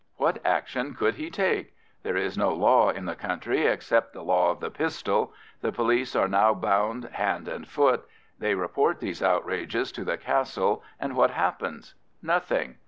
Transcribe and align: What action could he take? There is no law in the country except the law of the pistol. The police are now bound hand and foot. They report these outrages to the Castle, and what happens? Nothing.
What 0.17 0.41
action 0.43 0.95
could 0.95 1.13
he 1.13 1.29
take? 1.29 1.75
There 2.01 2.17
is 2.17 2.35
no 2.35 2.51
law 2.53 2.89
in 2.89 3.05
the 3.05 3.13
country 3.13 3.67
except 3.67 4.13
the 4.13 4.23
law 4.23 4.49
of 4.49 4.59
the 4.59 4.71
pistol. 4.71 5.31
The 5.61 5.71
police 5.71 6.15
are 6.15 6.27
now 6.27 6.55
bound 6.55 7.03
hand 7.05 7.47
and 7.47 7.67
foot. 7.67 8.07
They 8.39 8.55
report 8.55 8.99
these 8.99 9.21
outrages 9.21 9.91
to 9.91 10.03
the 10.03 10.17
Castle, 10.17 10.83
and 10.99 11.15
what 11.15 11.29
happens? 11.29 11.93
Nothing. 12.19 12.79